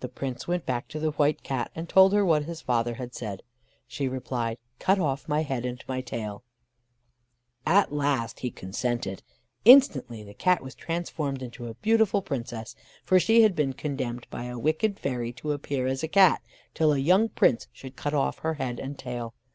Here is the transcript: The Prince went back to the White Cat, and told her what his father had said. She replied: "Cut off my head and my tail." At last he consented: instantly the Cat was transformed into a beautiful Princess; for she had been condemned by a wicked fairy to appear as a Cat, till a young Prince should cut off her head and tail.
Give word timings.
The 0.00 0.08
Prince 0.08 0.48
went 0.48 0.64
back 0.64 0.88
to 0.88 0.98
the 0.98 1.10
White 1.10 1.42
Cat, 1.42 1.70
and 1.74 1.90
told 1.90 2.14
her 2.14 2.24
what 2.24 2.44
his 2.44 2.62
father 2.62 2.94
had 2.94 3.14
said. 3.14 3.42
She 3.86 4.08
replied: 4.08 4.56
"Cut 4.78 4.98
off 4.98 5.28
my 5.28 5.42
head 5.42 5.66
and 5.66 5.84
my 5.86 6.00
tail." 6.00 6.42
At 7.66 7.92
last 7.92 8.40
he 8.40 8.50
consented: 8.50 9.22
instantly 9.66 10.22
the 10.22 10.32
Cat 10.32 10.62
was 10.62 10.74
transformed 10.74 11.42
into 11.42 11.66
a 11.66 11.74
beautiful 11.74 12.22
Princess; 12.22 12.74
for 13.04 13.20
she 13.20 13.42
had 13.42 13.54
been 13.54 13.74
condemned 13.74 14.26
by 14.30 14.44
a 14.44 14.58
wicked 14.58 14.98
fairy 14.98 15.34
to 15.34 15.52
appear 15.52 15.86
as 15.86 16.02
a 16.02 16.08
Cat, 16.08 16.40
till 16.72 16.94
a 16.94 16.98
young 16.98 17.28
Prince 17.28 17.68
should 17.74 17.94
cut 17.94 18.14
off 18.14 18.38
her 18.38 18.54
head 18.54 18.80
and 18.80 18.98
tail. 18.98 19.34